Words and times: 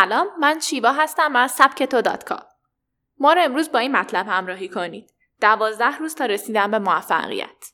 سلام 0.00 0.26
من 0.38 0.60
شیوا 0.60 0.92
هستم 0.92 1.36
از 1.36 1.50
سبکتو 1.50 2.00
دات 2.00 2.32
ما 3.18 3.32
رو 3.32 3.42
امروز 3.42 3.72
با 3.72 3.78
این 3.78 3.92
مطلب 3.96 4.26
همراهی 4.28 4.68
کنید. 4.68 5.10
دوازده 5.40 5.96
روز 5.96 6.14
تا 6.14 6.26
رسیدن 6.26 6.70
به 6.70 6.78
موفقیت. 6.78 7.72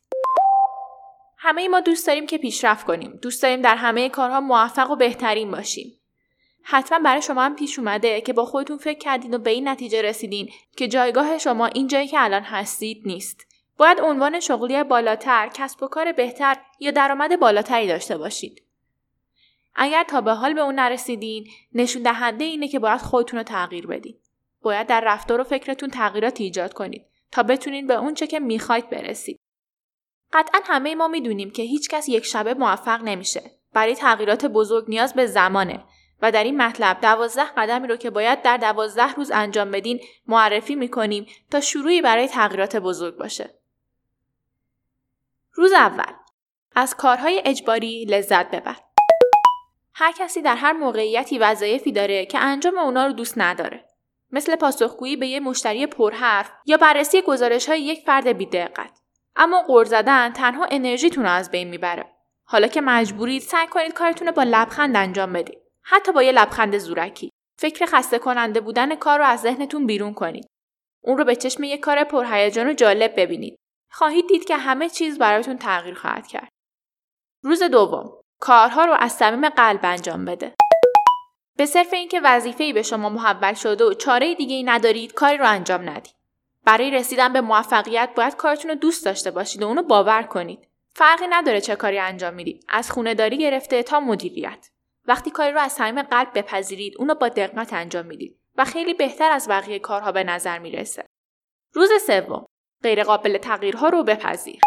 همه 1.39 1.69
ما 1.69 1.81
دوست 1.81 2.07
داریم 2.07 2.27
که 2.27 2.39
پیشرفت 2.39 2.87
کنیم. 2.87 3.19
دوست 3.23 3.43
داریم 3.43 3.63
در 3.63 3.77
همه 3.77 4.09
کارها 4.09 4.41
موفق 4.41 4.91
و 4.91 4.97
بهترین 4.97 5.51
باشیم. 5.51 6.01
حتما 6.63 6.99
برای 6.99 7.23
شما 7.23 7.43
هم 7.43 7.57
پیش 7.57 7.79
اومده 7.79 8.21
که 8.21 8.33
با 8.33 8.45
خودتون 8.45 8.79
فکر 8.79 8.99
کردین 8.99 9.35
و 9.35 9.39
به 9.39 9.51
این 9.51 9.69
نتیجه 9.69 10.03
رسیدین 10.03 10.51
که 10.77 10.89
جایگاه 10.89 11.39
شما 11.39 11.67
این 11.67 11.87
جایی 11.87 12.09
که 12.09 12.25
الان 12.25 12.43
هستید 12.43 13.03
نیست. 13.05 13.47
باید 13.79 14.01
عنوان 14.01 14.41
شغلی 14.41 14.85
بالاتر 14.85 15.51
کسب 15.55 15.83
و 15.83 15.89
کار 15.89 16.13
بهتر 16.13 16.57
یا 16.81 16.91
درآمد 16.91 17.41
بالاتری 17.41 17.87
داشته 17.87 18.17
باشید. 18.19 18.66
اگر 19.77 20.05
تا 20.05 20.21
به 20.21 20.33
حال 20.33 20.55
به 20.55 20.61
اون 20.61 20.75
نرسیدین 20.75 21.49
نشون 21.75 22.03
دهنده 22.03 22.45
اینه 22.45 22.69
که 22.69 22.79
باید 22.79 23.01
خودتون 23.01 23.39
رو 23.39 23.43
تغییر 23.43 23.87
بدین 23.87 24.19
باید 24.63 24.87
در 24.87 25.03
رفتار 25.07 25.41
و 25.41 25.45
فکرتون 25.45 25.91
تغییرات 25.91 26.41
ایجاد 26.41 26.73
کنید 26.73 27.07
تا 27.33 27.43
بتونید 27.43 27.87
به 27.87 27.95
اون 27.95 28.15
چه 28.15 28.27
که 28.27 28.41
می‌خواید 28.41 28.91
برسید 28.91 29.41
قطعا 30.33 30.61
همه 30.65 30.95
ما 30.95 31.09
می‌دونیم 31.09 31.51
که 31.51 31.63
هیچکس 31.63 32.09
یک 32.09 32.25
شبه 32.25 32.55
موفق 32.55 33.03
نمیشه 33.03 33.43
برای 33.73 33.95
تغییرات 33.95 34.47
بزرگ 34.47 34.85
نیاز 34.89 35.15
به 35.15 35.27
زمانه 35.27 35.85
و 36.23 36.33
در 36.33 36.45
این 36.45 36.63
مطلب 36.63 37.01
دوازده 37.01 37.45
قدمی 37.45 37.89
رو 37.89 37.97
که 37.97 38.11
باید 38.11 38.43
در 38.43 38.57
دوازده 38.57 39.15
روز 39.15 39.31
انجام 39.31 39.71
بدین 39.71 40.01
معرفی 40.27 40.75
می‌کنیم 40.75 41.27
تا 41.51 41.61
شروعی 41.61 42.03
برای 42.03 42.29
تغییرات 42.29 42.77
بزرگ 42.77 43.17
باشه. 43.17 43.55
روز 45.53 45.73
اول 45.73 46.13
از 46.75 46.95
کارهای 46.95 47.43
اجباری 47.45 48.05
لذت 48.05 48.51
ببر. 48.51 48.86
هر 49.99 50.13
کسی 50.13 50.43
در 50.43 50.57
هر 50.57 50.73
موقعیتی 50.73 51.39
وظایفی 51.39 51.93
داره 51.93 52.27
که 52.27 52.39
انجام 52.39 52.79
اونا 52.79 53.07
رو 53.07 53.13
دوست 53.13 53.35
نداره. 53.37 53.85
مثل 54.31 54.57
پاسخگویی 54.57 55.17
به 55.17 55.27
یه 55.27 55.41
مشتری 55.41 55.87
پرحرف 55.87 56.53
یا 56.67 56.77
بررسی 56.77 57.23
گزارش 57.23 57.69
های 57.69 57.81
یک 57.83 58.01
فرد 58.07 58.29
بیدقت. 58.29 59.01
اما 59.37 59.63
قور 59.63 59.85
زدن 59.85 60.33
تنها 60.33 60.67
انرژیتون 60.71 61.25
رو 61.25 61.31
از 61.31 61.51
بین 61.51 61.69
می‌بره. 61.69 62.07
حالا 62.45 62.67
که 62.67 62.81
مجبورید 62.81 63.43
سعی 63.43 63.67
کنید 63.67 63.93
کارتون 63.93 64.29
رو 64.29 64.35
با 64.35 64.43
لبخند 64.43 64.97
انجام 64.97 65.33
بدید. 65.33 65.59
حتی 65.83 66.13
با 66.13 66.23
یه 66.23 66.33
لبخند 66.33 66.79
زورکی. 66.79 67.31
فکر 67.59 67.87
خسته 67.87 68.19
کننده 68.19 68.61
بودن 68.61 68.95
کار 68.95 69.19
رو 69.19 69.25
از 69.25 69.41
ذهنتون 69.41 69.87
بیرون 69.87 70.15
کنید. 70.15 70.47
اون 71.05 71.19
رو 71.19 71.25
به 71.25 71.37
چشم 71.37 71.63
یک 71.63 71.81
کار 71.81 72.05
پرهیجان 72.05 72.69
و 72.69 72.73
جالب 72.73 73.21
ببینید. 73.21 73.57
خواهید 73.91 74.29
دید 74.29 74.45
که 74.45 74.57
همه 74.57 74.89
چیز 74.89 75.19
برایتون 75.19 75.59
تغییر 75.59 75.95
خواهد 75.95 76.27
کرد. 76.27 76.49
روز 77.43 77.63
دوم 77.63 78.26
کارها 78.41 78.85
رو 78.85 78.97
از 78.99 79.13
صمیم 79.13 79.49
قلب 79.49 79.81
انجام 79.83 80.25
بده. 80.25 80.55
به 81.57 81.67
صرف 81.67 81.93
اینکه 81.93 82.21
ای 82.59 82.73
به 82.73 82.83
شما 82.83 83.09
محول 83.09 83.55
شده 83.55 83.85
و 83.85 83.95
چاره 83.95 84.35
دیگه 84.35 84.55
ای 84.55 84.63
ندارید 84.63 85.13
کاری 85.13 85.37
رو 85.37 85.49
انجام 85.49 85.91
ندید. 85.91 86.15
برای 86.65 86.91
رسیدن 86.91 87.33
به 87.33 87.41
موفقیت 87.41 88.11
باید 88.17 88.37
کارتون 88.37 88.71
رو 88.71 88.77
دوست 88.77 89.05
داشته 89.05 89.31
باشید 89.31 89.63
و 89.63 89.67
اونو 89.67 89.83
باور 89.83 90.23
کنید. 90.23 90.69
فرقی 90.95 91.27
نداره 91.31 91.61
چه 91.61 91.77
کاری 91.77 91.99
انجام 91.99 92.35
می‌دید. 92.35 92.65
از 92.69 92.91
خونه 92.91 93.15
داری 93.15 93.39
گرفته 93.39 93.83
تا 93.83 94.01
مدیریت. 94.01 94.71
وقتی 95.07 95.31
کاری 95.31 95.53
رو 95.53 95.61
از 95.61 95.73
صمیم 95.73 96.03
قلب 96.03 96.29
بپذیرید 96.35 96.95
اونو 96.99 97.15
با 97.15 97.29
دقت 97.29 97.73
انجام 97.73 98.07
می‌دید 98.07 98.39
و 98.57 98.65
خیلی 98.65 98.95
بهتر 98.95 99.31
از 99.31 99.49
بقیه 99.49 99.79
کارها 99.79 100.13
به 100.13 100.25
نظر 100.25 100.59
می‌رسه. 100.59 101.07
روز 101.73 101.91
سوم 102.07 102.47
غیرقابل 102.83 103.39
تغییرها 103.39 103.89
رو 103.89 104.03
بپذیر. 104.03 104.61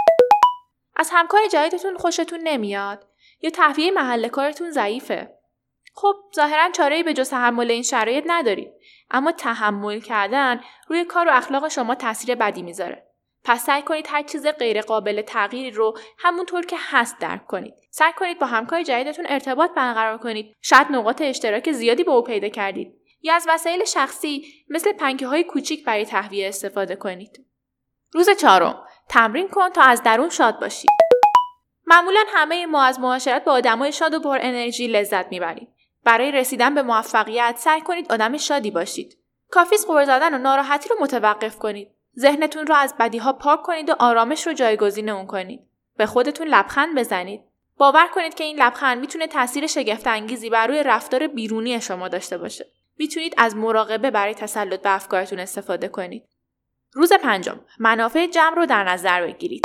از 0.96 1.09
همکار 1.13 1.41
جدیدتون 1.51 1.97
خوشتون 1.97 2.40
نمیاد 2.44 3.09
یا 3.41 3.50
تهویه 3.50 3.91
محل 3.91 4.27
کارتون 4.27 4.72
ضعیفه. 4.72 5.39
خب 5.94 6.16
ظاهرا 6.35 6.72
چاره 6.72 7.03
به 7.03 7.13
جز 7.13 7.29
تحمل 7.29 7.72
این 7.72 7.83
شرایط 7.83 8.23
ندارید 8.27 8.72
اما 9.11 9.31
تحمل 9.31 10.00
کردن 10.00 10.61
روی 10.88 11.05
کار 11.05 11.27
و 11.27 11.31
اخلاق 11.31 11.67
شما 11.67 11.95
تاثیر 11.95 12.35
بدی 12.35 12.61
می‌ذاره. 12.61 13.09
پس 13.44 13.66
سعی 13.66 13.81
کنید 13.81 14.07
هر 14.09 14.23
چیز 14.23 14.47
غیر 14.47 14.81
قابل 14.81 15.22
تغییری 15.22 15.72
رو 15.72 15.97
همونطور 16.19 16.66
که 16.66 16.75
هست 16.79 17.19
درک 17.19 17.47
کنید. 17.47 17.73
سعی 17.91 18.13
کنید 18.13 18.39
با 18.39 18.47
همکار 18.47 18.83
جدیدتون 18.83 19.25
ارتباط 19.29 19.71
برقرار 19.71 20.17
کنید. 20.17 20.56
شاید 20.61 20.88
نقاط 20.89 21.21
اشتراک 21.21 21.71
زیادی 21.71 22.03
با 22.03 22.13
او 22.13 22.23
پیدا 22.23 22.50
کردید. 22.50 22.95
یا 23.21 23.35
از 23.35 23.45
وسایل 23.50 23.85
شخصی 23.85 24.45
مثل 24.69 24.94
پنکه 24.94 25.27
های 25.27 25.44
کوچیک 25.44 25.85
برای 25.85 26.06
تهویه 26.06 26.47
استفاده 26.47 26.95
کنید. 26.95 27.45
روز 28.13 28.29
چهارم 28.29 28.83
تمرین 29.09 29.47
کن 29.47 29.69
تا 29.69 29.81
از 29.81 30.03
درون 30.03 30.29
شاد 30.29 30.59
باشید. 30.59 31.09
معمولا 31.89 32.23
همه 32.33 32.66
ما 32.66 32.83
از 32.83 33.00
معاشرت 33.00 33.44
با 33.44 33.51
آدمای 33.51 33.91
شاد 33.91 34.13
و 34.13 34.19
پر 34.19 34.38
انرژی 34.41 34.88
لذت 34.88 35.25
می‌بریم. 35.31 35.67
برای 36.03 36.31
رسیدن 36.31 36.75
به 36.75 36.81
موفقیت 36.81 37.55
سعی 37.57 37.81
کنید 37.81 38.11
آدم 38.11 38.38
شادی 38.38 38.72
باشید. 38.72 39.17
کافیه 39.52 39.85
غر 39.85 40.06
زدن 40.05 40.33
و 40.33 40.38
ناراحتی 40.38 40.89
رو 40.89 40.95
متوقف 41.01 41.57
کنید. 41.57 41.91
ذهنتون 42.19 42.67
رو 42.67 42.75
از 42.75 42.95
بدی 43.00 43.17
ها 43.17 43.33
پاک 43.33 43.61
کنید 43.61 43.89
و 43.89 43.95
آرامش 44.00 44.47
رو 44.47 44.53
جایگزین 44.53 45.09
اون 45.09 45.27
کنید. 45.27 45.59
به 45.97 46.05
خودتون 46.05 46.47
لبخند 46.47 47.00
بزنید. 47.00 47.41
باور 47.77 48.07
کنید 48.07 48.33
که 48.33 48.44
این 48.44 48.59
لبخند 48.59 49.00
می‌تونه 49.00 49.27
تاثیر 49.27 49.67
شگفت 49.67 50.07
انگیزی 50.07 50.50
بر 50.50 50.67
روی 50.67 50.83
رفتار 50.83 51.27
بیرونی 51.27 51.81
شما 51.81 52.07
داشته 52.07 52.38
باشه. 52.38 52.66
می‌تونید 52.97 53.33
از 53.38 53.56
مراقبه 53.56 54.11
برای 54.11 54.33
تسلط 54.33 54.81
به 54.81 54.95
افکارتون 54.95 55.39
استفاده 55.39 55.88
کنید. 55.88 56.23
روز 56.94 57.13
پنجم 57.13 57.59
منافع 57.79 58.27
جمع 58.27 58.56
رو 58.56 58.66
در 58.66 58.83
نظر 58.83 59.27
بگیرید. 59.27 59.63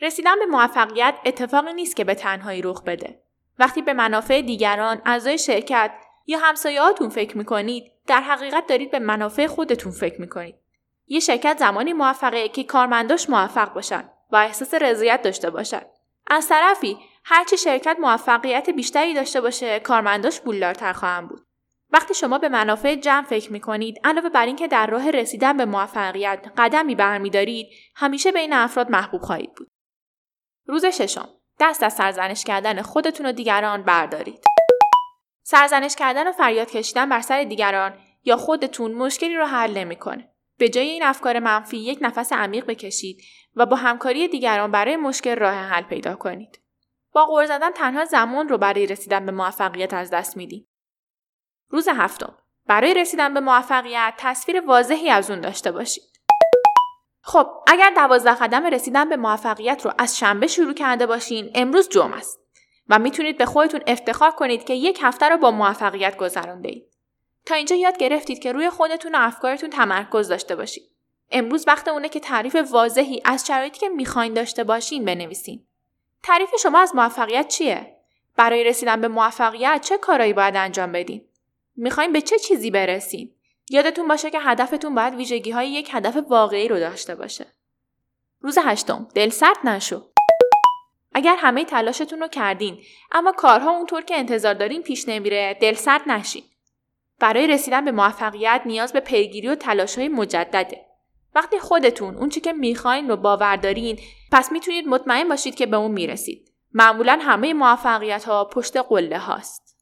رسیدن 0.00 0.38
به 0.38 0.46
موفقیت 0.46 1.14
اتفاقی 1.24 1.74
نیست 1.74 1.96
که 1.96 2.04
به 2.04 2.14
تنهایی 2.14 2.62
رخ 2.62 2.82
بده. 2.82 3.22
وقتی 3.58 3.82
به 3.82 3.92
منافع 3.92 4.42
دیگران، 4.42 5.02
اعضای 5.04 5.38
شرکت 5.38 5.90
یا 6.26 6.38
همسایه‌هاتون 6.38 7.08
فکر 7.08 7.38
می‌کنید، 7.38 7.92
در 8.06 8.20
حقیقت 8.20 8.66
دارید 8.66 8.90
به 8.90 8.98
منافع 8.98 9.46
خودتون 9.46 9.92
فکر 9.92 10.20
می‌کنید. 10.20 10.54
یه 11.06 11.20
شرکت 11.20 11.58
زمانی 11.58 11.92
موفقه 11.92 12.48
که 12.48 12.64
کارمنداش 12.64 13.30
موفق 13.30 13.72
باشن 13.72 14.10
و 14.30 14.36
احساس 14.36 14.74
رضایت 14.74 15.22
داشته 15.22 15.50
باشن. 15.50 15.82
از 16.26 16.48
طرفی 16.48 16.98
هرچه 17.24 17.56
شرکت 17.56 17.96
موفقیت 18.00 18.70
بیشتری 18.70 19.14
داشته 19.14 19.40
باشه 19.40 19.80
کارمنداش 19.80 20.40
پولدارتر 20.40 20.92
خواهند 20.92 21.28
بود. 21.28 21.46
وقتی 21.90 22.14
شما 22.14 22.38
به 22.38 22.48
منافع 22.48 22.94
جمع 22.94 23.26
فکر 23.26 23.52
می 23.52 23.60
کنید 23.60 24.00
علاوه 24.04 24.28
بر 24.28 24.46
اینکه 24.46 24.68
در 24.68 24.86
راه 24.86 25.10
رسیدن 25.10 25.56
به 25.56 25.64
موفقیت 25.64 26.46
قدمی 26.56 26.94
برمیدارید 26.94 27.66
همیشه 27.96 28.32
بین 28.32 28.52
افراد 28.52 28.90
محبوب 28.90 29.22
خواهید 29.22 29.54
بود 29.54 29.70
روز 30.68 30.84
ششم. 30.84 31.28
دست 31.60 31.82
از 31.82 31.92
سرزنش 31.92 32.44
کردن 32.44 32.82
خودتون 32.82 33.26
و 33.26 33.32
دیگران 33.32 33.82
بردارید. 33.82 34.44
سرزنش 35.42 35.96
کردن 35.96 36.28
و 36.28 36.32
فریاد 36.32 36.70
کشیدن 36.70 37.08
بر 37.08 37.20
سر 37.20 37.44
دیگران 37.44 37.98
یا 38.24 38.36
خودتون 38.36 38.92
مشکلی 38.92 39.36
رو 39.36 39.44
حل 39.44 39.78
نمی‌کنه. 39.78 40.30
به 40.58 40.68
جای 40.68 40.88
این 40.88 41.02
افکار 41.02 41.38
منفی 41.38 41.76
یک 41.76 41.98
نفس 42.00 42.32
عمیق 42.32 42.66
بکشید 42.66 43.20
و 43.56 43.66
با 43.66 43.76
همکاری 43.76 44.28
دیگران 44.28 44.70
برای 44.70 44.96
مشکل 44.96 45.36
راه 45.36 45.54
حل 45.54 45.82
پیدا 45.82 46.14
کنید. 46.14 46.60
با 47.12 47.24
غور 47.26 47.46
زدن 47.46 47.70
تنها 47.70 48.04
زمان 48.04 48.48
رو 48.48 48.58
برای 48.58 48.86
رسیدن 48.86 49.26
به 49.26 49.32
موفقیت 49.32 49.94
از 49.94 50.10
دست 50.10 50.36
می‌دید. 50.36 50.68
روز 51.68 51.88
هفتم. 51.88 52.38
برای 52.66 52.94
رسیدن 52.94 53.34
به 53.34 53.40
موفقیت 53.40 54.14
تصویر 54.16 54.60
واضحی 54.60 55.10
از 55.10 55.30
اون 55.30 55.40
داشته 55.40 55.72
باشید. 55.72 56.17
خب 57.28 57.50
اگر 57.66 57.90
دوازده 57.90 58.34
قدم 58.34 58.66
رسیدن 58.66 59.08
به 59.08 59.16
موفقیت 59.16 59.84
رو 59.84 59.92
از 59.98 60.18
شنبه 60.18 60.46
شروع 60.46 60.72
کرده 60.72 61.06
باشین 61.06 61.50
امروز 61.54 61.88
جمعه 61.88 62.16
است 62.16 62.40
و 62.88 62.98
می‌تونید 62.98 63.38
به 63.38 63.46
خودتون 63.46 63.80
افتخار 63.86 64.30
کنید 64.30 64.64
که 64.64 64.74
یک 64.74 64.98
هفته 65.02 65.28
رو 65.28 65.36
با 65.36 65.50
موفقیت 65.50 66.16
گذرانده 66.16 66.68
اید. 66.68 66.84
تا 67.46 67.54
اینجا 67.54 67.76
یاد 67.76 67.98
گرفتید 67.98 68.38
که 68.38 68.52
روی 68.52 68.70
خودتون 68.70 69.14
و 69.14 69.18
افکارتون 69.20 69.70
تمرکز 69.70 70.28
داشته 70.28 70.56
باشید. 70.56 70.82
امروز 71.30 71.64
وقت 71.66 71.88
اونه 71.88 72.08
که 72.08 72.20
تعریف 72.20 72.56
واضحی 72.70 73.22
از 73.24 73.46
شرایطی 73.46 73.80
که 73.80 73.88
می‌خواین 73.88 74.34
داشته 74.34 74.64
باشین 74.64 75.04
بنویسین. 75.04 75.66
تعریف 76.22 76.50
شما 76.62 76.78
از 76.78 76.94
موفقیت 76.94 77.48
چیه؟ 77.48 77.96
برای 78.36 78.64
رسیدن 78.64 79.00
به 79.00 79.08
موفقیت 79.08 79.80
چه 79.84 79.98
کارایی 79.98 80.32
باید 80.32 80.56
انجام 80.56 80.92
بدین؟ 80.92 81.24
می‌خوایم 81.76 82.12
به 82.12 82.20
چه 82.20 82.38
چیزی 82.38 82.70
برسیم 82.70 83.34
یادتون 83.70 84.08
باشه 84.08 84.30
که 84.30 84.40
هدفتون 84.40 84.94
باید 84.94 85.14
ویژگی 85.14 85.50
های 85.50 85.68
یک 85.68 85.88
هدف 85.92 86.16
واقعی 86.28 86.68
رو 86.68 86.78
داشته 86.78 87.14
باشه. 87.14 87.46
روز 88.40 88.58
هشتم 88.64 89.08
دل 89.14 89.28
سرد 89.28 89.58
نشو. 89.64 90.02
اگر 91.14 91.36
همه 91.38 91.64
تلاشتون 91.64 92.20
رو 92.20 92.28
کردین 92.28 92.78
اما 93.12 93.32
کارها 93.32 93.70
اونطور 93.70 94.02
که 94.02 94.18
انتظار 94.18 94.54
دارین 94.54 94.82
پیش 94.82 95.08
نمیره 95.08 95.58
دل 95.60 95.74
سرد 95.74 96.02
نشین. 96.06 96.44
برای 97.20 97.46
رسیدن 97.46 97.84
به 97.84 97.92
موفقیت 97.92 98.62
نیاز 98.66 98.92
به 98.92 99.00
پیگیری 99.00 99.48
و 99.48 99.54
تلاش 99.54 99.98
های 99.98 100.08
مجدده. 100.08 100.86
وقتی 101.34 101.58
خودتون 101.58 102.16
اون 102.16 102.28
چی 102.28 102.40
که 102.40 102.52
می‌خواین 102.52 103.08
رو 103.08 103.16
باور 103.16 103.56
دارین 103.56 103.98
پس 104.32 104.52
می‌تونید 104.52 104.88
مطمئن 104.88 105.28
باشید 105.28 105.54
که 105.54 105.66
به 105.66 105.76
اون 105.76 105.90
می‌رسید. 105.90 106.52
معمولا 106.72 107.18
همه 107.22 107.54
موفقیت 107.54 108.24
ها 108.24 108.44
پشت 108.44 108.76
قله 108.76 109.18
هاست. 109.18 109.76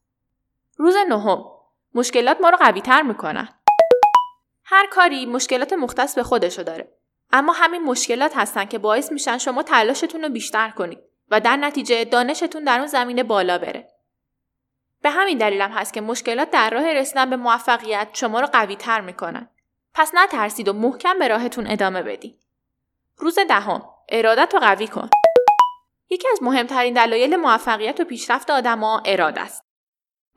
روز 0.77 0.95
نهم 1.09 1.43
مشکلات 1.93 2.41
ما 2.41 2.49
رو 2.49 2.57
قوی 2.57 2.81
تر 2.81 3.01
می‌کنن. 3.01 3.56
هر 4.69 4.87
کاری 4.87 5.25
مشکلات 5.25 5.73
مختص 5.73 6.15
به 6.15 6.23
خودشو 6.23 6.63
داره. 6.63 6.91
اما 7.31 7.53
همین 7.53 7.83
مشکلات 7.83 8.37
هستن 8.37 8.65
که 8.65 8.77
باعث 8.77 9.11
میشن 9.11 9.37
شما 9.37 9.63
تلاشتون 9.63 10.21
رو 10.21 10.29
بیشتر 10.29 10.69
کنید 10.69 10.99
و 11.29 11.39
در 11.39 11.55
نتیجه 11.55 12.05
دانشتون 12.05 12.63
در 12.63 12.77
اون 12.77 12.87
زمینه 12.87 13.23
بالا 13.23 13.57
بره. 13.57 13.87
به 15.01 15.09
همین 15.09 15.37
دلیلم 15.37 15.71
هست 15.71 15.93
که 15.93 16.01
مشکلات 16.01 16.51
در 16.51 16.69
راه 16.69 16.93
رسیدن 16.93 17.29
به 17.29 17.35
موفقیت 17.35 18.07
شما 18.13 18.39
رو 18.39 18.47
قوی 18.47 18.75
تر 18.75 19.01
می‌کنن. 19.01 19.49
پس 19.93 20.11
نترسید 20.13 20.67
و 20.67 20.73
محکم 20.73 21.19
به 21.19 21.27
راهتون 21.27 21.67
ادامه 21.67 22.03
بدید. 22.03 22.39
روز 23.17 23.39
دهم 23.39 23.89
ارادت 24.09 24.53
رو 24.53 24.59
قوی 24.59 24.87
کن. 24.87 25.09
یکی 26.09 26.27
از 26.31 26.43
مهمترین 26.43 26.93
دلایل 26.93 27.35
موفقیت 27.35 27.99
و 27.99 28.03
پیشرفت 28.03 28.49
آدما 28.49 29.01
اراده 29.05 29.41
است. 29.41 29.66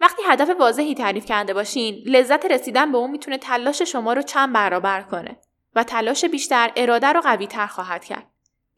وقتی 0.00 0.22
هدف 0.26 0.50
واضحی 0.60 0.94
تعریف 0.94 1.26
کرده 1.26 1.54
باشین، 1.54 2.02
لذت 2.06 2.46
رسیدن 2.46 2.92
به 2.92 2.98
اون 2.98 3.10
می‌تونه 3.10 3.38
تلاش 3.38 3.82
شما 3.82 4.12
رو 4.12 4.22
چند 4.22 4.52
برابر 4.52 5.02
کنه 5.02 5.36
و 5.74 5.84
تلاش 5.84 6.24
بیشتر 6.24 6.72
اراده 6.76 7.06
رو 7.06 7.20
قوی 7.20 7.46
تر 7.46 7.66
خواهد 7.66 8.04
کرد. 8.04 8.26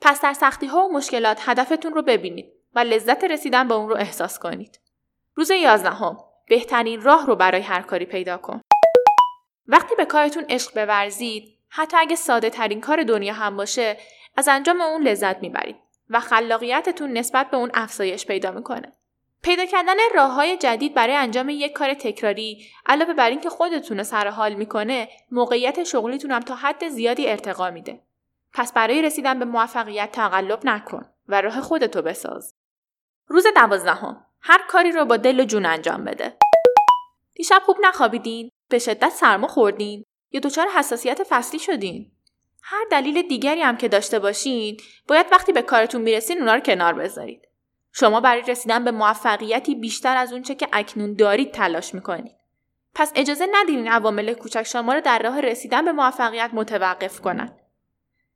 پس 0.01 0.21
در 0.21 0.33
سختی 0.33 0.67
ها 0.67 0.87
و 0.87 0.93
مشکلات 0.93 1.49
هدفتون 1.49 1.93
رو 1.93 2.03
ببینید 2.03 2.53
و 2.75 2.79
لذت 2.79 3.25
رسیدن 3.25 3.69
به 3.69 3.75
اون 3.75 3.89
رو 3.89 3.97
احساس 3.97 4.39
کنید. 4.39 4.81
روز 5.35 5.51
یازدهم 5.51 6.19
بهترین 6.49 7.03
راه 7.03 7.27
رو 7.27 7.37
برای 7.37 7.63
هر 7.63 7.83
کاری 7.83 8.05
پیدا 8.05 8.37
کن. 8.37 8.61
وقتی 9.67 9.95
به 9.95 10.05
کارتون 10.05 10.45
عشق 10.49 10.85
بورزید، 10.85 11.59
حتی 11.69 11.97
اگه 11.97 12.17
ساده 12.17 12.51
ترین 12.51 12.81
کار 12.81 13.03
دنیا 13.03 13.35
هم 13.35 13.57
باشه، 13.57 13.97
از 14.37 14.49
انجام 14.49 14.81
اون 14.81 15.03
لذت 15.03 15.43
می‌برید 15.43 15.77
و 16.11 16.21
خلاقیتتون 16.21 17.13
نسبت 17.13 17.51
به 17.51 17.57
اون 17.57 17.71
افزایش 17.75 18.27
پیدا 18.27 18.51
می‌کنه. 18.51 18.93
پیدا 19.43 19.67
کردن 19.67 19.97
راه 20.15 20.33
های 20.33 20.57
جدید 20.57 20.95
برای 20.95 21.17
انجام 21.17 21.49
یک 21.49 21.73
کار 21.73 21.95
تکراری 21.95 22.67
علاوه 22.87 23.15
بر 23.15 23.31
اینکه 23.31 23.51
خودتون 23.51 23.99
رو 23.99 24.05
سر 24.05 24.29
حال 24.29 24.55
می‌کنه 24.55 25.09
موقعیت 25.31 25.85
شغلیتون 25.85 26.31
هم 26.31 26.41
تا 26.41 26.55
حد 26.55 26.89
زیادی 26.89 27.29
ارتقا 27.29 27.71
میده. 27.71 28.01
پس 28.55 28.73
برای 28.73 29.03
رسیدن 29.03 29.39
به 29.39 29.45
موفقیت 29.45 30.13
تقلب 30.13 30.61
نکن 30.65 31.05
و 31.29 31.41
راه 31.41 31.61
خودتو 31.61 32.03
بساز. 32.03 32.55
روز 33.27 33.47
دوازدهم. 33.55 34.27
هر 34.41 34.61
کاری 34.69 34.93
رو 34.93 35.05
با 35.05 35.17
دل 35.17 35.41
و 35.41 35.45
جون 35.45 35.67
انجام 35.67 36.05
بده. 36.05 36.37
دیشب 37.35 37.63
خوب 37.65 37.77
نخوابیدین؟ 37.83 38.51
به 38.69 38.79
شدت 38.79 39.11
سرما 39.11 39.47
خوردین؟ 39.47 40.05
یا 40.31 40.41
دچار 40.41 40.67
حساسیت 40.69 41.23
فصلی 41.29 41.59
شدین؟ 41.59 42.11
هر 42.63 42.85
دلیل 42.91 43.23
دیگری 43.29 43.61
هم 43.61 43.77
که 43.77 43.89
داشته 43.89 44.19
باشین 44.19 44.77
باید 45.09 45.27
وقتی 45.33 45.53
به 45.53 45.63
کارتون 45.63 46.01
می‌رسین 46.01 46.39
اونا 46.39 46.55
رو 46.55 46.61
کنار 46.61 46.93
بذارید. 46.93 47.49
شما 47.93 48.21
برای 48.21 48.43
رسیدن 48.43 48.85
به 48.85 48.91
موفقیتی 48.91 49.75
بیشتر 49.75 50.17
از 50.17 50.33
اونچه 50.33 50.55
که 50.55 50.69
اکنون 50.73 51.15
دارید 51.15 51.53
تلاش 51.53 51.95
می‌کنید. 51.95 52.33
پس 52.95 53.13
اجازه 53.15 53.47
ندید 53.53 53.77
این 53.77 53.89
عوامل 53.89 54.33
کوچک 54.33 54.63
شما 54.63 54.93
را 54.93 55.01
در 55.01 55.19
راه 55.19 55.41
رسیدن 55.41 55.85
به 55.85 55.93
موفقیت 55.93 56.51
متوقف 56.53 57.21
کنند. 57.21 57.59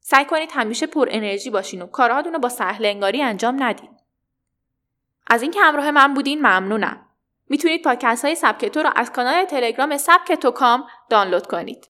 سعی 0.00 0.24
کنید 0.24 0.50
همیشه 0.52 0.86
پر 0.86 1.08
انرژی 1.10 1.50
باشین 1.50 1.82
و 1.82 1.86
کارهاتون 1.86 2.32
رو 2.32 2.38
با 2.38 2.48
سهل 2.48 2.86
انگاری 2.86 3.22
انجام 3.22 3.62
ندید. 3.62 3.90
از 5.26 5.42
اینکه 5.42 5.60
همراه 5.60 5.90
من 5.90 6.14
بودین 6.14 6.38
ممنونم. 6.38 7.06
می‌تونید 7.48 7.84
پادکست 7.84 8.24
های 8.24 8.34
سبکتو 8.34 8.82
رو 8.82 8.90
از 8.96 9.12
کانال 9.12 9.44
تلگرام 9.44 9.96
سبکتو 9.96 10.50
کام 10.50 10.86
دانلود 11.10 11.46
کنید. 11.46 11.84